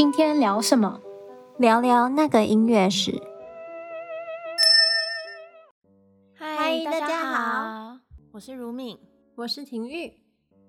[0.00, 0.98] 今天聊什么？
[1.58, 3.12] 聊聊那个音乐史。
[6.32, 7.98] 嗨，大家好，
[8.32, 8.98] 我是如敏，
[9.34, 10.10] 我是婷玉。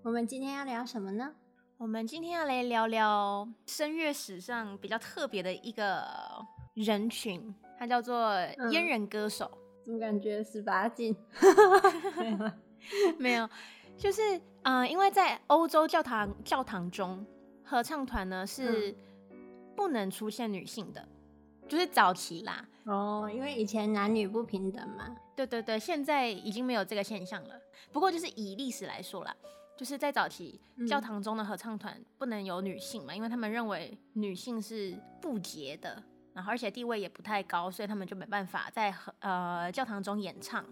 [0.03, 1.33] 我们今天要聊什么呢？
[1.77, 6.03] 我们今天要来聊聊声乐史上比较特别的一个
[6.73, 8.33] 人群，他叫做
[8.69, 9.49] 阉人歌手。
[9.53, 11.15] 嗯、怎么感觉十八禁？
[12.17, 12.51] 没有，
[13.17, 13.49] 没有，
[13.97, 17.25] 就是嗯、呃，因为在欧洲教堂教堂中，
[17.63, 18.91] 合唱团呢是。
[18.91, 18.95] 嗯
[19.75, 21.07] 不能出现女性的，
[21.67, 22.65] 就是早期啦。
[22.85, 25.15] 哦，因为以前男女不平等嘛。
[25.35, 27.55] 对对对，现在已经没有这个现象了。
[27.91, 29.35] 不过就是以历史来说啦，
[29.77, 36.01] 就是在早期教堂中的合唱团不能有女性嘛，嗯、因为他们认为女性是不洁的，
[36.33, 40.63] 然后而且地位也不太高，所以他们就没办法在呃教堂中演唱。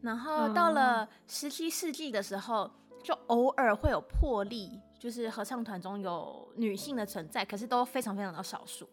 [0.00, 2.70] 然后到了十七世纪的时候，
[3.02, 4.80] 就偶尔会有破例。
[4.98, 8.88] 就是合唱团中有女性的存在，可是都非常非常的少数。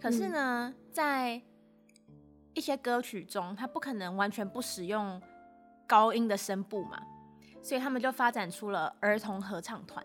[0.00, 1.40] 可是呢，嗯、在
[2.54, 5.20] 一些歌曲中，他不可能完全不使用
[5.86, 7.00] 高音的声部嘛，
[7.62, 10.04] 所以他们就发展出了儿童合唱团。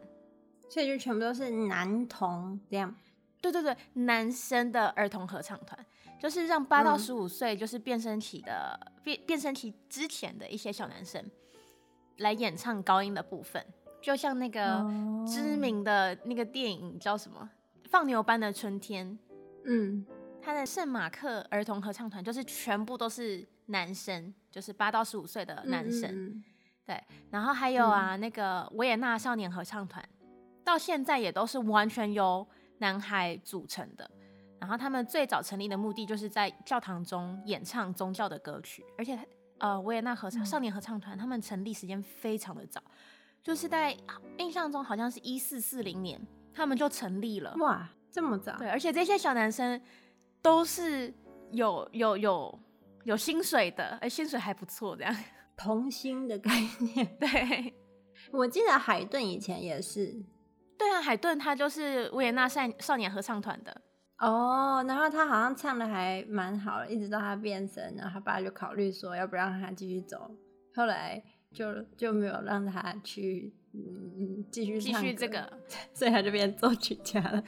[0.69, 2.93] 所以就全部都是男童这样。
[3.39, 5.85] 对对对，男生的儿童合唱团，
[6.19, 11.23] 就是让八到十五岁，就是变声期的、嗯、变变声期之前的一些小男生
[12.17, 13.63] 来演唱高音的部分。
[14.05, 14.85] 就像那个
[15.25, 17.49] 知名的那个电影叫什么
[17.89, 19.09] 《放牛班的春天》，
[19.63, 20.05] 嗯，
[20.39, 26.43] 他的圣马克儿童合唱团就是全部都是男生，就是八到十五岁的男生，
[26.85, 27.03] 对。
[27.31, 30.07] 然后还有啊，嗯、那个维也纳少年合唱团，
[30.63, 34.07] 到现在也都是完全由男孩组成的。
[34.59, 39.17] 然后他们最早成立的目的就是在教堂中演唱宗教的歌曲，而且
[39.57, 42.79] 呃，维也纳合唱少年合唱团他们成立时间非常的早。
[43.45, 43.95] 就是在
[44.39, 46.19] 印象中，好像是一四四零年，
[46.51, 47.53] 他们就成立了。
[47.59, 48.57] 哇，这么早？
[48.57, 49.79] 对，而且这些小男生
[50.41, 51.13] 都是
[51.51, 52.59] 有有有
[53.03, 55.16] 有薪水的，哎，薪水还不错，这样。
[55.56, 57.06] 童星的概念。
[57.19, 57.75] 对，
[58.33, 60.25] 我记得海顿以前也是。
[60.75, 63.79] 对啊，海顿他就是维也纳少少年合唱团的。
[64.17, 70.31] 哦，然后他好像唱的还蛮好的，一直到他变声，然后他爸就考虑说要不让他继续走，
[70.73, 71.23] 后来。
[71.55, 75.51] 就就没有让他去嗯继续继续这个，
[75.95, 77.41] 所以他就变作曲家了。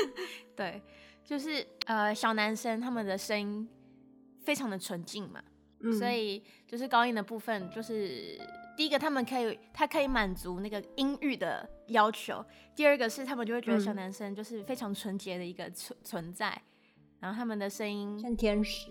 [0.56, 0.82] 对，
[1.22, 3.68] 就是呃小男生他们的声音
[4.42, 5.44] 非常的纯净嘛，
[5.80, 8.40] 嗯、所以就是高音的部分，就是
[8.76, 12.42] 第一个他们可以他可以满足那个音域的要求，
[12.74, 18.90] 第二个是他们就会觉得小男生就是非常纯洁的一个存存在，嗯、然后他们的声音像天使，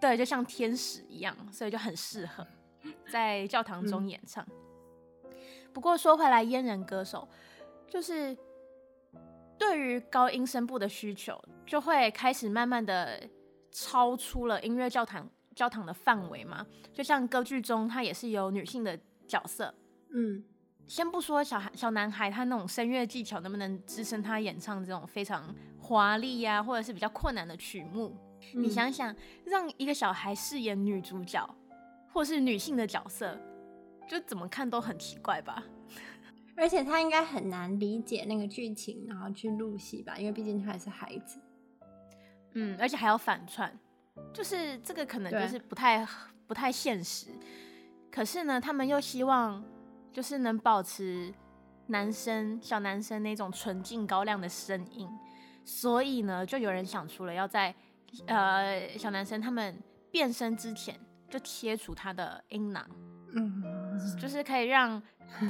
[0.00, 2.44] 对，就像天使一样，所以就很适合。
[3.10, 4.46] 在教堂中演唱。
[5.24, 5.30] 嗯、
[5.72, 7.28] 不过说回来，阉人歌手
[7.88, 8.36] 就是
[9.58, 13.20] 对于高音声部的需求，就会开始慢慢的
[13.70, 16.66] 超出了音乐教堂教堂的范围嘛。
[16.92, 18.98] 就像歌剧中，它也是有女性的
[19.28, 19.74] 角色。
[20.12, 20.42] 嗯，
[20.86, 28.16] 先不说小孩小男孩他那种声乐技巧能不能支撑他演唱这种非常华丽呀，或者是比较困难的曲目。
[28.54, 29.14] 嗯、你想想，
[29.44, 31.48] 让一个小孩饰演女主角。
[32.12, 33.38] 或是女性的角色，
[34.08, 35.62] 就怎么看都很奇怪吧。
[36.56, 41.40] 而且他应该很难理解那个剧情，然后去入戏吧，因为毕竟他还是孩子。
[42.52, 43.72] 嗯，而且还要反串，
[44.34, 46.06] 就是这个可能就是不太
[46.46, 47.28] 不太现实。
[48.10, 49.64] 可是呢，他们又希望
[50.12, 51.32] 就是能保持
[51.86, 55.08] 男生小男生那种纯净高亮的声音，
[55.64, 57.74] 所以呢，就有人想出了要在
[58.26, 60.98] 呃小男生他们变身之前。
[61.30, 62.84] 就切除他的阴囊，
[63.32, 63.62] 嗯，
[64.20, 65.00] 就是可以让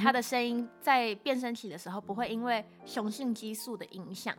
[0.00, 4.36] 他的声音在变声期的时候不会因为雄性激素的影响，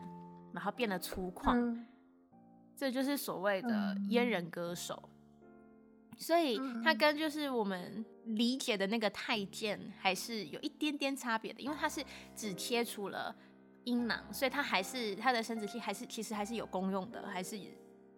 [0.54, 1.56] 然后变得粗犷。
[1.56, 1.84] 嗯、
[2.76, 5.10] 这就是所谓的阉人歌手。
[5.42, 5.50] 嗯、
[6.16, 12.06] 所以他跟就是我们理解的那个太监还是有一点点差别的，因为他是
[12.36, 13.36] 只切除了
[13.86, 17.60] 阴囊，所以他还是他的生殖器还是其实还是有功用的，还是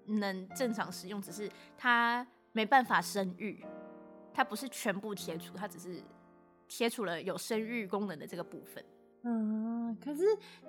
[0.07, 2.27] 能正常使用，只是他。
[2.53, 3.63] 没办法生育，
[4.33, 6.01] 它不是全部切除，它只是
[6.69, 8.83] 切除了有生育功能的这个部分。
[9.23, 10.21] 嗯，可是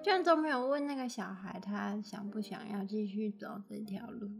[0.02, 4.30] 居然都没有问那个小孩，他想不想要继续走这条路？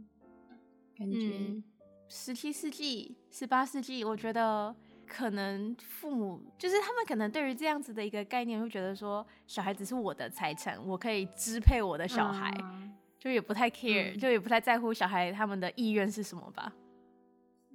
[0.97, 1.61] 感觉
[2.07, 4.73] 十七世纪、十八世纪，我觉得
[5.05, 16.71] 可能父母就是他们可能对于这样子的一个概念，会觉得说小孩子是我的财产，我可以支配我的小孩，嗯、就也不太 care，、嗯、就也不太在乎小孩他们的意愿是什么吧。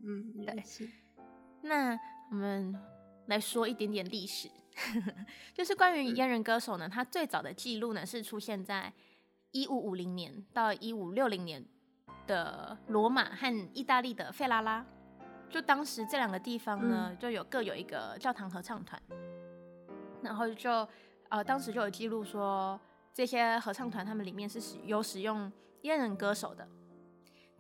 [0.05, 0.65] 嗯，对。
[1.63, 1.99] 那
[2.31, 2.75] 我们
[3.27, 4.51] 来说一点点历史，
[5.53, 8.93] 就是关于阉人歌手呢，他最早的记录呢是出现在
[9.53, 11.65] 一五五零年到一五六零年
[12.27, 14.85] 的罗马和意大利的费拉拉，
[15.49, 19.01] 就当时这两个地方呢，嗯、就有各有一个教堂合唱团，
[20.23, 20.89] 然后就
[21.29, 22.81] 呃当时就有记录说，
[23.13, 25.53] 这些合唱团他们里面是使有使用
[25.83, 26.67] 阉人歌手的，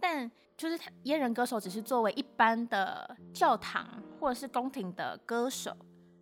[0.00, 5.76] 但就是阉人歌手只是作为一般的教堂或者是宫廷的歌手，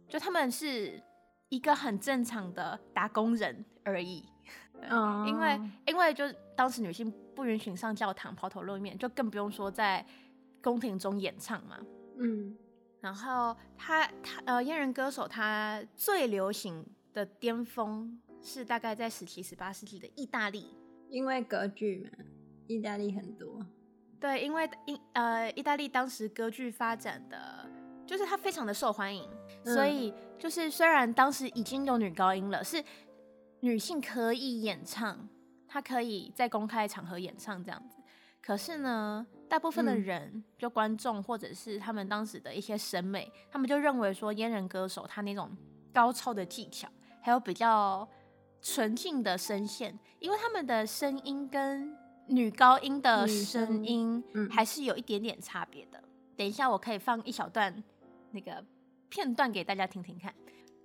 [0.08, 1.02] 就他们是
[1.48, 4.24] 一个很正常的打工人而已。
[4.80, 6.24] 嗯， 因为因为就
[6.56, 10.04] 当时女性不允许上教堂抛头露面，就更不用说在
[10.62, 11.78] 宫廷中演唱嘛。
[12.16, 12.56] 嗯，
[13.00, 20.76] 然后他他呃，阉人歌手他最流行的巅峰是大概在十七、十八世纪的意大利，
[21.08, 22.24] 因为歌剧嘛，
[22.68, 23.66] 意大利很多。
[24.20, 27.68] 对，因为意呃，意大利当时歌剧发展的
[28.06, 29.28] 就是它非常的受欢迎，
[29.64, 32.84] 嗯，所以就是虽然当时已经有女高音了，是。
[33.60, 35.28] 女性可以演唱，
[35.66, 37.96] 她可以在公开场合演唱这样子。
[38.40, 45.50] 可是呢，大部分的人，嗯、就观众或者是他们当时的一些审美，他们就认为说，阉人歌手他那种
[45.92, 46.88] 高超的技巧，
[47.20, 48.08] 还有比较
[48.62, 51.92] 纯净的声线，因为他们的声音跟
[52.28, 56.02] 女高音的声音还是有一点点差别的。
[56.36, 57.82] 等一下，我可以放一小段
[58.30, 58.64] 那个
[59.08, 60.32] 片段给大家听听看。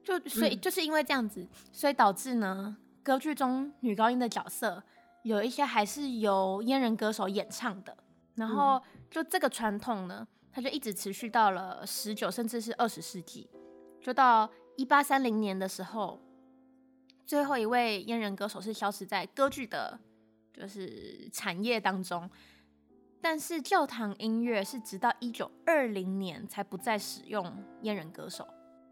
[0.03, 4.83] 就所以就是因为这样子，所以导致呢，歌剧中女高音的角色
[5.23, 7.95] 有一些还是由阉人歌手演唱的。
[8.35, 8.81] 然后
[9.11, 13.47] 就这个传统呢，它就一直持续到了十九甚至是二十世纪，
[14.01, 16.19] 就到一八三零年的时候，
[17.25, 19.99] 最后一位阉人歌手是消失在歌剧的，
[20.53, 22.29] 就是产业当中。
[23.21, 27.45] 但是教堂音乐是直到一九二零年才不再使用
[27.81, 28.47] 阉人歌手。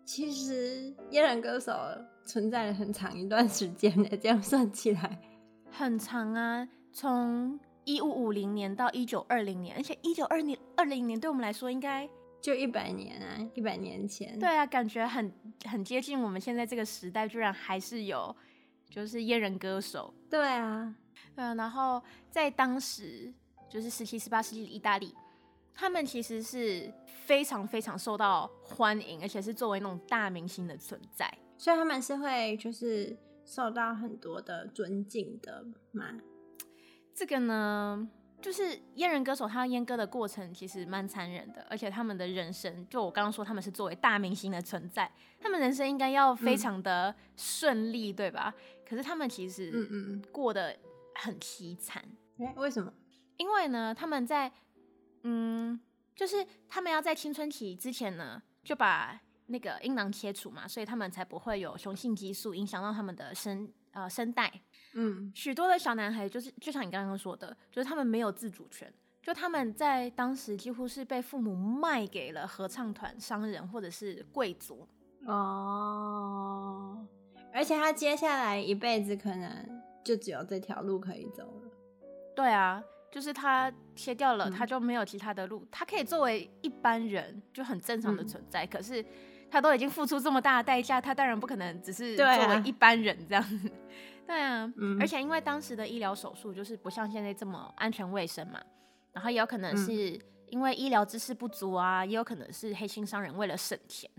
[0.05, 1.73] 其实阉人歌手
[2.25, 5.19] 存在了很长一段时间的，这样算起来
[5.69, 12.09] 很长啊，从一五五零年到一九二零年，而且一九二零二零年对我们来说应该
[12.41, 14.37] 就一百年啊，一百年前。
[14.39, 15.31] 对啊，感觉很
[15.65, 18.35] 很接近我们现在这个时代，居然还是有
[18.89, 20.13] 就是阉人歌手。
[20.29, 20.95] 对啊，
[21.35, 23.33] 对啊，然后在当时
[23.69, 25.15] 就是十七、十八世纪的意大利。
[25.73, 36.19] 他们其实是非常非常受到欢迎，而且是作为那种大明星的存在，所以他们是会就是受到很多的尊敬的嘛。
[37.15, 38.07] 这个呢，
[38.41, 45.09] 就是阉人歌手他阉割的过程其实蛮残忍的，而且他们的人生，就我刚刚说他们是作为大明星的存在，
[45.39, 48.53] 他们人生应该要非常的顺利，嗯、对吧？
[48.87, 50.77] 可是他们其实嗯嗯过得
[51.15, 52.03] 很凄惨。
[52.39, 52.91] 哎，为什么？
[53.37, 54.51] 因为呢，他们在
[55.23, 55.79] 嗯，
[56.15, 64.51] 就是他们要在青春期之前呢，就把那个阴囊切除嘛，所以他们才不会有雄性激素影响到他们的声呃声带。
[64.93, 74.87] 嗯，许多的小男孩就是就像你刚刚说的，就是他们没有自主权，就他们在当时几乎是被父母卖给了合唱团、商人或者是贵族。
[75.25, 77.07] 哦，
[77.53, 81.71] 而且他接下来一辈子可能就只有这条路可以走了。
[82.35, 82.83] 对啊。
[83.11, 85.59] 就是他切掉了，他就没有其他的路。
[85.59, 89.05] 嗯、他可以作为一般人就很正常的存在，嗯、可是
[89.49, 93.69] 他都已经付出这么大的代价，他当然不可能只是作为一般人这样子。
[94.25, 98.61] 对啊，而且因为当时的医疗手术就是不像现在这么安全卫生嘛，
[99.11, 100.17] 然后也有可能是
[100.47, 104.09] 因为医疗知识不足啊，也有可能是黑心商人为了省钱，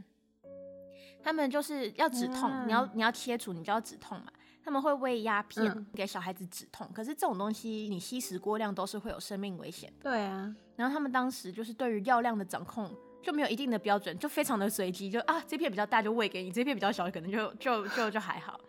[1.22, 4.26] 他们就是要止痛，嗯、你要你要切除，你就要止痛嘛。
[4.64, 9.92] 他们会喂鸦片给小孩子止痛，嗯、可是这种东西你吸食过量都是会有生命危险。
[10.00, 12.90] 对啊，然后他们当时就是对于药量的掌控
[13.22, 18.60] 就没有一定的标准，就非常的随机，就啊这片比较大就喂给你，这片比较小可能就就就就还好。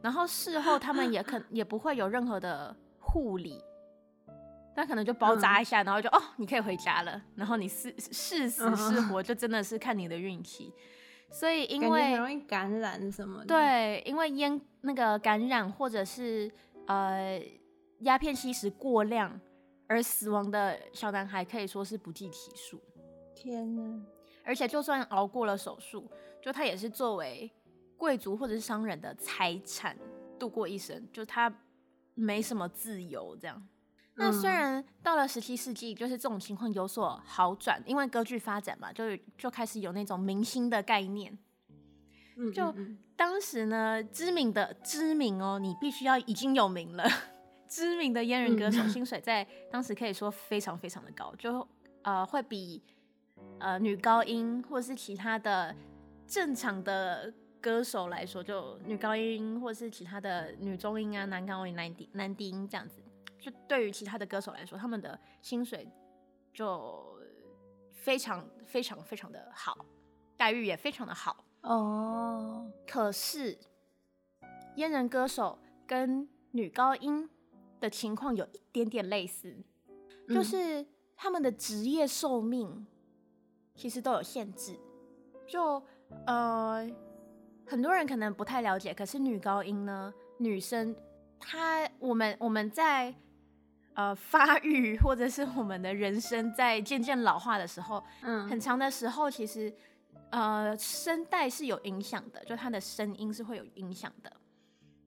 [0.00, 3.62] 然后事后他们也可也不会有任何的护理，
[4.74, 10.72] 那可能就包扎一下，嗯、然后就哦你可以回家了，然后你是是死是活就真的是看你的运气。
[11.30, 13.46] 所以，因为很容易感染什么的。
[13.46, 16.50] 对，因为烟那个感染，或者是
[16.86, 17.40] 呃
[18.00, 19.40] 鸦片吸食过量
[19.86, 22.80] 而死亡的小男孩，可以说是不计其数。
[23.34, 23.82] 天哪！
[24.44, 26.10] 而且，就算熬过了手术，
[26.42, 27.50] 就他也是作为
[27.96, 29.96] 贵族或者是商人的财产
[30.38, 31.54] 度过一生，就他
[32.14, 33.68] 没什么自由这样。
[34.20, 41.36] 那虽然到了十七世纪，就是这种情况有所好转，因为歌剧发展嘛，就就开始有那种明星的概念。
[42.54, 42.74] 就
[43.16, 47.04] 当时呢，知名的知名哦，你必须要已经有名了。
[47.68, 51.66] 知名的阉人歌手薪水在当时可以说非常非常的高，就
[52.02, 52.82] 呃会比
[53.58, 55.74] 呃女高音或者是其他的
[56.26, 63.00] 正常的歌手来说，就女高音或者是其他的女中音啊、男高音、男低男低音这样子，
[63.40, 65.88] 就对于其他的歌手来说，他们的薪水
[66.52, 67.18] 就
[67.90, 69.84] 非常非常非常的好，
[70.36, 72.66] 待遇也非常的好哦。
[72.66, 72.86] Oh.
[72.86, 73.58] 可是，
[74.76, 77.28] 阉人歌手跟女高音
[77.80, 79.56] 的情况有一点点类似，
[80.28, 82.86] 嗯、就是他们的职业寿命
[83.74, 84.78] 其实都有限制。
[85.46, 85.82] 就
[86.26, 86.88] 呃，
[87.66, 90.94] 很多人可能不太了解，可是女高音呢，女生
[91.38, 93.14] 她我们我们在
[93.94, 99.72] 呃发育或者是我们的人生在渐渐老化的时候，嗯，很长的时候，其实
[100.30, 104.32] 呃声带是有影响的，就她的声音是会有影响的。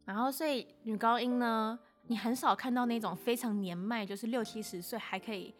[0.06, 5.56] 然后所以女高音呢，你很少看到那种非常年迈，就是六七十岁还可以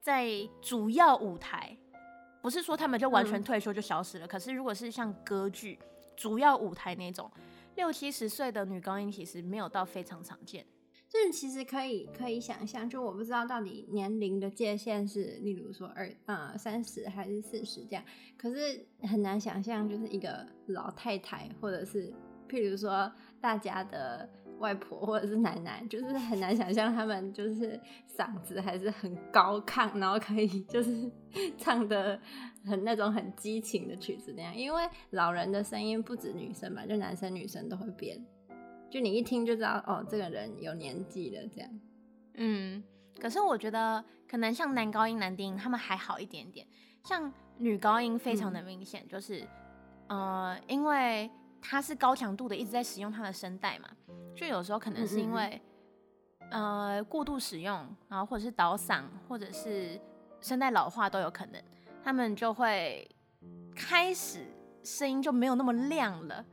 [0.00, 0.28] 在
[0.60, 1.76] 主要舞台。
[2.42, 5.78] 不是说他们就完全退休就消失了，嗯、可是如果是像歌剧
[6.14, 7.30] 主要舞台那种
[7.74, 10.62] 六七十岁的女高音，其实没有到非常常见。
[11.14, 18.04] 就是其实可以可以想象，就我不知道到底年龄的界限是，例如说二呃三十还是四十这样，
[18.36, 22.12] 可是很难想象，就是一个老太太，或者是
[22.48, 24.28] 譬如说大家的。
[24.60, 27.78] 外婆或者是奶奶，就是很难想象他们就是
[28.16, 31.10] 嗓子还是很高亢，然后可以就是
[31.58, 32.18] 唱的
[32.64, 34.56] 很那种很激情的曲子那样。
[34.56, 38.24] 因为老人的声音不止女生嘛，就男生女生都会变，
[38.94, 41.68] 就你一听就知道哦，这个人有年纪了这样。
[42.34, 42.80] 嗯，
[43.20, 46.64] 可是我觉得可能像男高音、男低音他们还好一点点，
[47.02, 49.44] 像女高音非常的明显，嗯、就是
[50.06, 51.28] 呃，因为
[51.60, 53.88] 他是高强度的一直在使用他的声带嘛。
[54.36, 55.60] 就有时候可能是因为，
[56.52, 60.00] 嗯、呃，过度使用，然后或者是倒嗓，或者是
[60.40, 61.60] 声带老化都有可能，
[62.00, 63.10] 他们就会
[63.74, 64.46] 开始
[64.84, 66.44] 声音就没有那么亮了。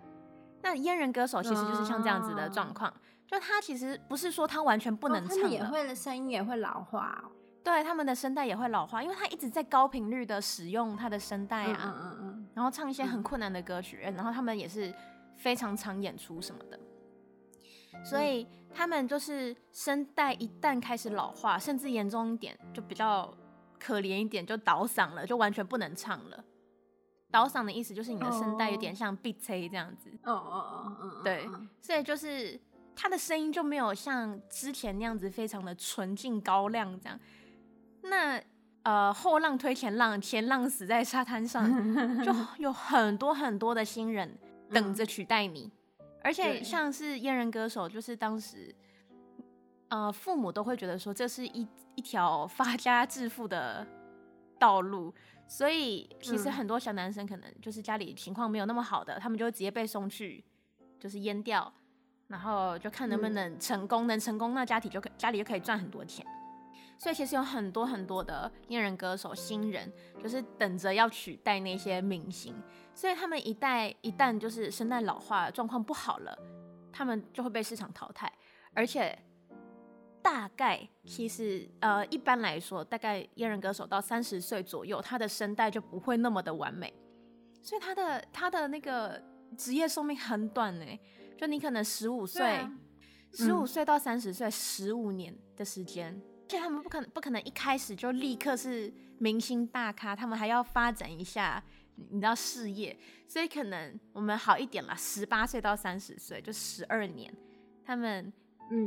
[0.61, 2.93] 那阉人歌手其实就是像这样子的状况，哦、
[3.27, 7.31] 就他其实不是说他完全不能唱，哦、他也会声音也会老化，哦，
[7.63, 14.93] 对，他们的声带也会老化，因为他一直在高频率的使用他的声带啊，嗯嗯嗯，然后唱一些很困难的歌曲，嗯、然后他们也是
[15.37, 16.79] 非常常演出什么的。
[18.03, 23.31] 所以他们就是声带一旦开始老化，甚至严重一点，就比较
[23.77, 26.43] 可怜一点，就倒嗓了，就完全不能唱了。
[27.31, 30.09] 倒嗓的意思就是你的声带有点像闭塞这样子。
[30.23, 31.21] 哦哦哦哦。
[31.23, 31.49] 对，
[31.81, 32.59] 所以就是
[32.95, 37.19] 他的声音就没有像之前那样子非常的纯净高亮这样。
[38.03, 38.41] 那
[38.83, 41.63] 呃，后浪推前浪，前浪死在沙滩上，
[42.25, 44.35] 就有很多很多的新人
[44.71, 45.71] 等着取代你。
[46.23, 48.73] 而且像是阉人歌手，就是当时，
[49.89, 53.85] 呃，父母都会觉得说这是一一条发家致富的
[54.59, 55.13] 道路，
[55.51, 60.41] 所以其实很多小男生可能就是家里情况没有那么好的，他们就会直接被送去，
[60.97, 61.69] 就是阉掉，
[62.27, 66.25] 然后就看能不能成功，能成功那家庭就可家里就可以赚很多钱。
[66.97, 69.91] 所以其实有很多很多的阉人歌手新人，
[70.23, 72.55] 就是等着要取代那些明星。
[72.95, 76.33] 所以他们一旦一旦就是声带老化状况不好了，
[76.93, 78.31] 他们就会被市场淘汰。
[78.73, 79.19] 而且
[80.21, 86.93] 大概其实呃一般来说，大概阉人歌手到三十岁左右，他的声带就不会那么的完美。
[87.61, 89.21] 所以他的他的那个
[89.57, 90.85] 职业寿命很短呢，
[91.37, 92.67] 就你可能十五岁，
[93.33, 96.19] 十五岁到三十岁，十五年的时间。
[96.43, 101.63] 而且他们不可能不可能一开始就立刻是明星大咖，他们还要发展一下，
[102.09, 107.33] 你知道事业，所以可能我们好一点啦，十八岁到三十岁就十二年，
[107.85, 108.33] 他们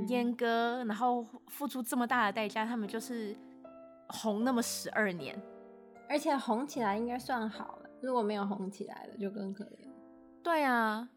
[0.06, 3.36] 阉割，然后付出这么大的代价，他们就是
[4.08, 5.40] 红那么十二年，
[6.08, 9.88] 而且红起来应该算好了，如果没有红起来了就更可怜。
[10.42, 11.08] 对啊，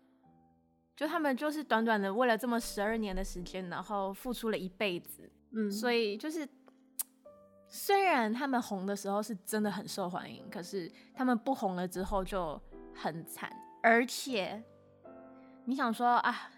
[0.95, 5.31] 就他们就是短短的为了这么十二年的时间，然后付出了一辈子。
[5.51, 6.47] 嗯，所以就是，
[7.69, 12.61] 虽然他们红的时候是真的很受欢迎，可是他们不红了之后就
[12.93, 13.49] 很惨。
[13.81, 14.61] 而且，
[15.63, 16.49] 你想说啊，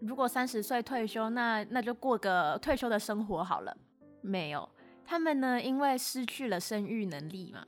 [0.00, 3.76] 如果三十岁退休，那那就过个退休的生活好了。
[4.22, 4.68] 没有，
[5.04, 7.66] 他们呢，因为失去了生育能力嘛，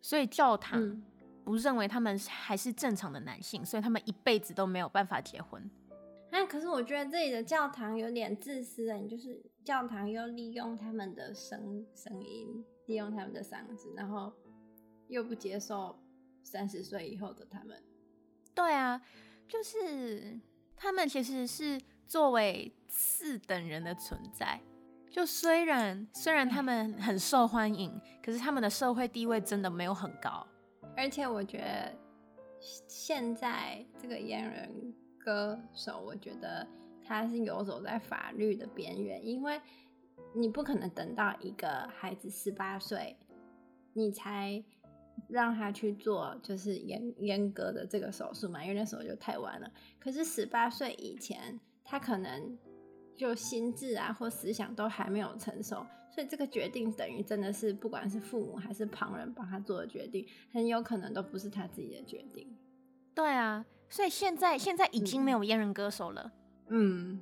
[0.00, 1.02] 所以教堂
[1.44, 5.70] 不认为他们还是正常的男性，所以他们一辈子都没有办法结婚。
[6.30, 14.32] 那可是我觉得这里的教堂有点自私的，就是教堂又利用他们的声声音，利用他们的嗓子，然后
[15.06, 15.96] 又不接受
[16.42, 17.80] 三十岁以后的他们。
[18.52, 19.00] 对啊，
[19.46, 20.40] 就是
[20.76, 24.60] 他们其实是作为次等人的存在。
[25.10, 30.46] 就虽然虽然他们很受欢迎，可是他们的社会地位真的没有很高。
[30.96, 31.94] 而且我觉得
[32.88, 36.66] 现在这个阉人歌手，我觉得
[37.04, 39.60] 他是游走在法律的边缘，因为
[40.34, 43.16] 你不可能等到一个孩子十八岁，
[43.92, 44.64] 你才
[45.34, 49.68] 让他去做就是严严格的这个手术嘛，因为那时候就太晚了。
[49.98, 52.56] 可是十八岁以前，他可能
[53.16, 55.84] 就心智啊或思想都还没有成熟。
[56.08, 62.56] 所以这个决定等于真的是，不管是父母还是旁人帮他做的决定，很有可能都不是他自己的决定。
[63.12, 66.32] 对啊，所以现在现在已经没有阉人歌手了。
[66.68, 67.20] 嗯，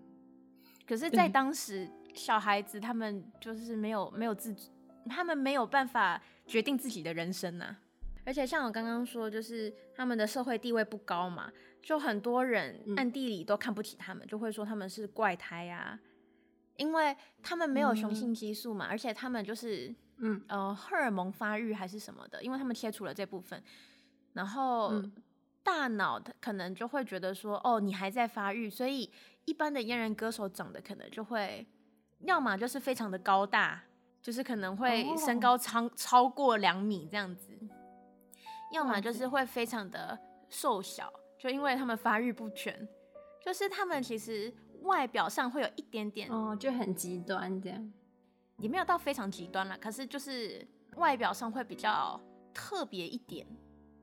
[0.86, 4.70] 可是，在当时，小孩子他们就是没有没有自主，
[5.08, 7.80] 他们没有办法决定自己的人生呐、啊。
[8.24, 11.52] 而且像我刚刚说，就是他们的社会地位不高嘛，
[11.82, 15.98] 就很多人暗地里都看不起他们，就会说他们是怪胎啊。
[16.76, 20.42] 因为他们没有雄性激素嘛，嗯、而且他们就是，嗯。
[20.48, 23.62] 呃，荷尔蒙发育还是什么的，因为他们切除了这部分，
[24.32, 25.12] 然后、嗯、
[25.62, 29.12] 大脑可能就会觉得说，哦，你还在发育，所以
[29.44, 31.66] 一般的阉人歌手长得可能就会，
[32.20, 33.84] 要么就是非常的高大，
[34.22, 37.48] 就是可能会身高超超过两米这样子，
[38.72, 42.88] 要么就是会非常的瘦小，就因为他们发育不全，
[43.44, 44.52] 就是他们其实。
[44.82, 47.92] 外表上会有一点点哦，就很极端这样，
[48.58, 49.78] 也没有到非常极端了。
[49.78, 52.20] 可是就是外表上会比较
[52.52, 53.46] 特别一点，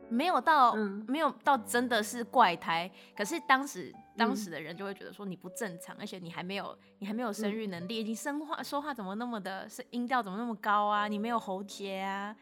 [0.08, 2.90] 没有到、嗯、没有到真的是怪胎。
[3.14, 11.10] 可是当时当时的人就会觉得说你不正常，嗯、而且你还没有你还没有生育能力，你生话说话怎么那么的，是音调怎么那么高啊？
[11.10, 12.34] 你没有喉结啊？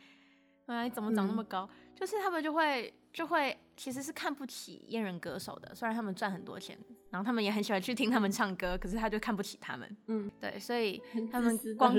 [0.68, 1.68] 啊，你怎么长那么高？
[1.72, 6.77] 嗯、就是他们就会就会其实是看不起阉人歌手的，虽然他们赚很多钱。
[7.10, 9.98] 然后他们也很喜欢去听他们唱歌，可是他就看不起他们。
[10.08, 11.01] 嗯，对，所以
[11.32, 11.96] 他们光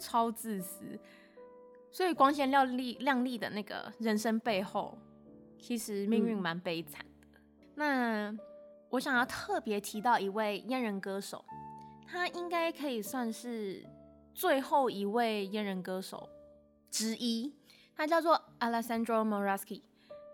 [0.00, 0.98] 超自私，
[1.92, 4.98] 所以光鲜亮丽亮丽的那个人生背后，
[5.60, 7.38] 其实命运蛮悲惨的。
[7.38, 8.36] 嗯、那
[8.90, 11.44] 我想要特别提到一位阉人歌手，
[12.04, 13.86] 他应该可以算是
[14.34, 16.28] 最后一位阉人歌手
[16.90, 17.54] 之一，
[17.96, 19.82] 他叫做 Alessandro Moraschi，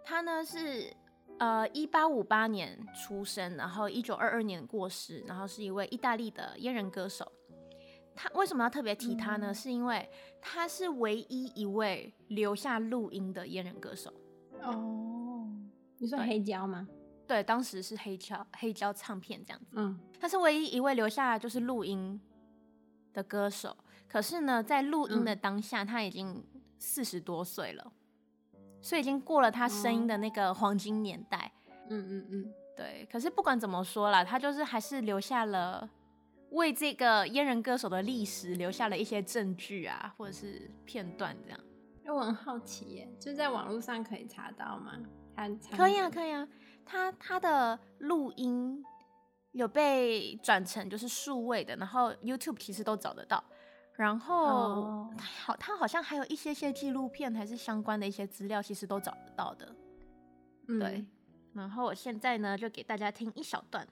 [0.04, 0.94] 他呢是。
[1.38, 7.32] 呃，一八五八年出生，然后一九二二年过世，然后是一位意大利的阉人歌手。
[8.14, 9.46] 他为什么要特别提他呢？
[9.50, 10.06] 嗯、是因为
[10.38, 14.12] 他是唯一一位留下录音的阉人歌手。
[14.60, 15.48] 哦，
[15.96, 16.86] 你说黑胶吗？
[17.26, 19.68] 对，对，当时是黑胶黑胶唱片这样子。
[19.76, 22.20] 嗯，他是唯一一位留下就是录音
[23.14, 23.74] 的歌手。
[24.06, 26.44] 可是呢，在录音的当下，嗯、他已经
[26.80, 27.92] 四十多岁了。
[28.82, 31.52] 所以已经过了他声音的那个黄金年代，
[31.90, 33.06] 嗯嗯嗯，对。
[33.12, 35.86] 可是不管怎么说啦，他就是还是留下了
[36.52, 41.60] 为这个阉人歌手的历史留下了一些证据啊，或者是片段这样。
[42.06, 44.98] 我很好奇耶，就在网络上可以查到吗？
[45.36, 46.48] 他可以啊，可以啊。
[46.84, 48.82] 他他的录音
[49.52, 53.44] 有被转成就是数位的，然后 YouTube 其实都找得到。
[54.00, 55.14] 然后，oh.
[55.14, 59.76] 他好，他好像还有一些些纪录片，还是相关的一些资料，其实都找得到的。
[60.68, 61.04] 嗯、对，
[61.52, 63.86] 然后我现在呢，就给大家听一小段。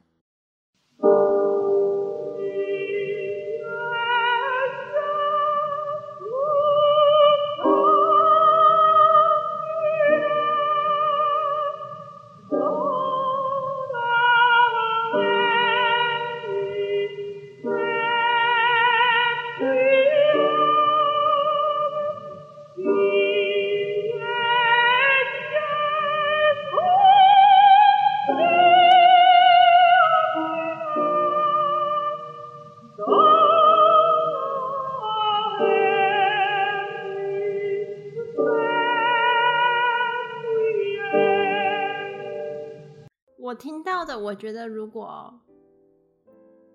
[43.49, 45.33] 我听到的，我觉得如果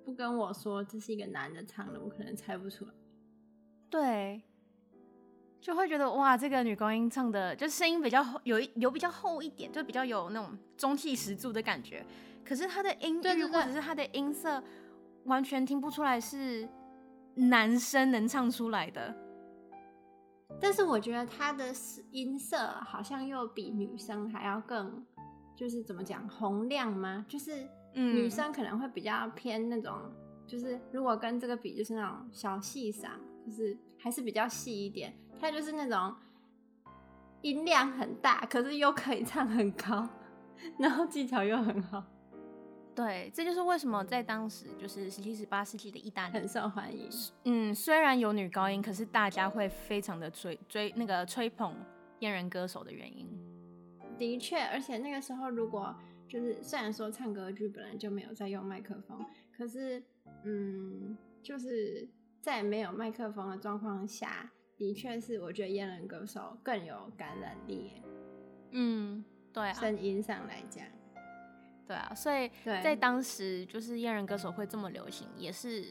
[0.04, 2.92] 不跟我说这是一个男的唱的，我可能猜不出来。
[3.92, 4.42] 对，
[5.62, 12.04] 就会觉得哇，这个女高音唱的，就声音比较厚，有有比较厚一点，就比较有那种中气十足的感觉。
[12.44, 14.64] 可是她的音域或者是她的音色，
[15.26, 16.68] 完全听不出来是
[17.36, 19.16] 男生能唱出来的。
[20.60, 21.72] 但是我觉得她的
[22.10, 25.06] 音色好像又比女生还要更。
[25.64, 27.26] 就是怎么讲洪亮吗？
[27.26, 30.14] 就是女生可能会比较偏那种，嗯、
[30.46, 33.12] 就是如果跟这个比，就是那种小细嗓，
[33.46, 35.16] 就是还是比较细一点。
[35.40, 36.14] 她就是那种
[37.44, 40.06] 音量很大，可是又可以唱很高，
[40.78, 42.04] 然后技巧又很好。
[42.94, 47.10] 对，这就是为什么在当时就是十七、十八世纪的意大利很受欢迎。
[47.46, 51.74] 嗯，虽然有女高音，可是大家会非常的追追那个吹捧
[52.20, 53.53] 阉人歌手的原因。
[54.18, 55.96] 的确，而且那个时候如果
[56.28, 59.24] 就是虽然说唱歌剧本来就没有在用麦克风，
[59.56, 60.04] 可是
[60.44, 62.08] 嗯，就是
[62.42, 67.92] 在没有麦克风的状况下，的确是我觉得阉人歌手更有感染力。
[68.72, 69.24] 嗯，
[69.54, 70.84] 对啊，声音上来讲，
[71.86, 75.86] 对啊，所以在当时就是阉人歌手会这么流行，也是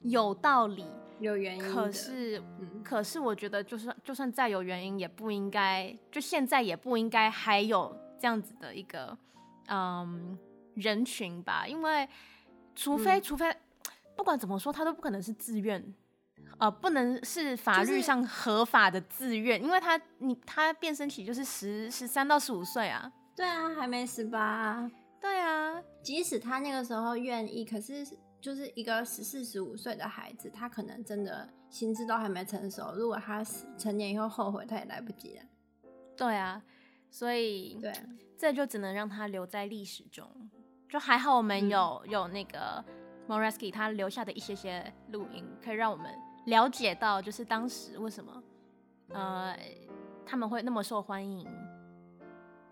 [0.00, 0.84] 有道理、
[1.22, 1.62] 有原因。
[1.62, 9.16] 可是，嗯、可是我觉得，就算就算再有原因，也不应该，就现在也不应该还有这样子的一个
[9.68, 10.38] 嗯
[10.74, 12.08] 人群吧，因为
[12.74, 13.54] 除非、嗯、除非
[14.16, 15.94] 不管怎么说，他都不可能是自愿。
[16.58, 23.10] 呃，不能是法律上合法的自愿，就是，因为他你他变声期就是十十三到十五岁啊。
[23.34, 24.88] 对啊，还没十八。
[25.20, 28.06] 对啊，即使他那个时候愿意，可是
[28.42, 32.92] 就是一个十四十五岁的孩子，他可能真的心智都还没成熟。
[32.94, 33.42] 如果他
[33.78, 35.42] 成年以后后悔，他也来不及了。
[36.16, 36.60] 对啊，
[37.08, 37.92] 所以对，
[38.36, 40.28] 这就只能让他留在历史中。
[40.88, 42.84] 就还好我们有、嗯、有那个
[43.28, 46.12] Moresky 他留下的一些些录音，可以让我们。
[46.46, 48.42] 了解到就是当时为什么，
[49.10, 49.56] 呃，
[50.26, 51.48] 他们会那么受欢迎，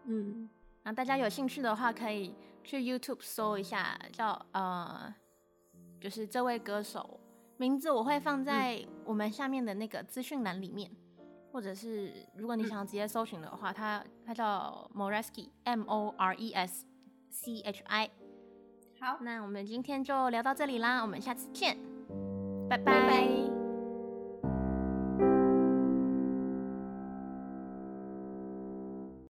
[0.06, 0.50] 嗯，
[0.82, 5.14] 那大家有兴趣的话，可以去 YouTube 搜一下，叫呃，
[6.00, 7.20] 就是这位歌手
[7.58, 10.90] 名字我会放在我们下面的那个资讯栏里面，
[11.52, 16.86] 或者是如果你想要直接搜寻的话，他他叫 Moreski M O R E S
[17.28, 18.10] C H I。
[18.98, 21.76] 好，那我们今天就聊到这里啦，我们下次见，
[22.68, 22.92] 拜拜。
[22.92, 23.59] 拜拜。